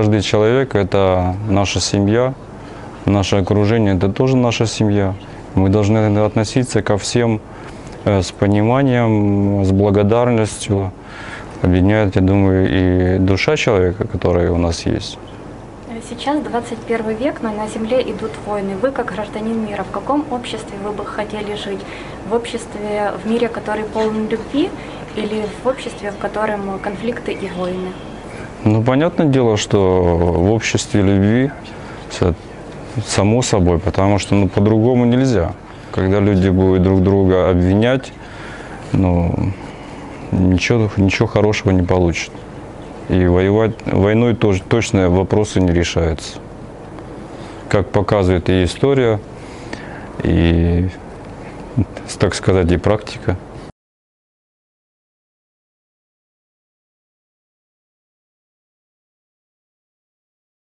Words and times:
Каждый 0.00 0.22
человек– 0.22 0.74
это 0.74 1.36
наша 1.46 1.78
семья, 1.78 2.32
наше 3.04 3.36
окружение– 3.36 3.94
это 3.96 4.08
тоже 4.08 4.34
наша 4.34 4.64
семья. 4.64 5.12
Мы 5.54 5.68
должны 5.68 5.98
относиться 6.24 6.80
ко 6.80 6.96
всем 6.96 7.38
э, 8.06 8.22
с 8.22 8.32
пониманием, 8.32 9.62
с 9.62 9.72
благодарностью. 9.72 10.90
Объединяет, 11.60 12.16
я 12.16 12.22
думаю, 12.22 12.66
и 12.70 13.18
душа 13.18 13.56
человека, 13.56 14.08
которая 14.08 14.50
у 14.52 14.56
нас 14.56 14.86
есть. 14.86 15.18
Сейчас 16.08 16.40
21 16.40 17.16
век, 17.16 17.42
но 17.42 17.52
на 17.52 17.68
Земле 17.68 18.00
идут 18.00 18.30
войны. 18.46 18.76
Вы, 18.80 18.92
как 18.92 19.12
гражданин 19.12 19.66
мира, 19.66 19.82
в 19.82 19.90
каком 19.90 20.24
обществе 20.30 20.78
вы 20.82 20.92
бы 20.92 21.04
хотели 21.04 21.56
жить? 21.56 21.80
В 22.30 22.32
обществе, 22.32 23.12
в 23.22 23.28
мире, 23.28 23.48
который 23.48 23.84
полон 23.84 24.28
любви, 24.30 24.70
или 25.14 25.44
в 25.62 25.66
обществе, 25.66 26.10
в 26.10 26.16
котором 26.16 26.78
конфликты 26.78 27.32
и 27.32 27.50
войны? 27.50 27.92
Ну, 28.64 28.82
понятное 28.82 29.26
дело, 29.26 29.56
что 29.56 30.02
в 30.18 30.52
обществе 30.52 31.00
любви 31.00 31.50
само 33.06 33.40
собой, 33.40 33.78
потому 33.78 34.18
что 34.18 34.34
ну, 34.34 34.48
по-другому 34.48 35.06
нельзя. 35.06 35.52
Когда 35.92 36.20
люди 36.20 36.48
будут 36.48 36.82
друг 36.82 37.02
друга 37.02 37.48
обвинять, 37.48 38.12
ну, 38.92 39.52
ничего, 40.30 40.90
ничего 40.98 41.26
хорошего 41.26 41.70
не 41.70 41.82
получат. 41.82 42.32
И 43.08 43.26
воевать 43.26 43.74
войной 43.86 44.34
тоже 44.34 44.62
точно 44.62 45.08
вопросы 45.08 45.60
не 45.60 45.72
решаются. 45.72 46.38
Как 47.68 47.88
показывает 47.88 48.50
и 48.50 48.64
история, 48.64 49.20
и, 50.22 50.88
так 52.18 52.34
сказать, 52.34 52.70
и 52.70 52.76
практика. 52.76 53.36